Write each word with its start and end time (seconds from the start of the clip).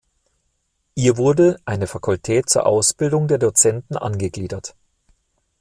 Ihr 0.95 1.15
wurde 1.17 1.57
eine 1.63 1.85
Fakultät 1.85 2.49
zur 2.49 2.65
Ausbildung 2.65 3.27
der 3.27 3.37
Dozenten 3.37 3.95
angegliedert. 3.97 4.73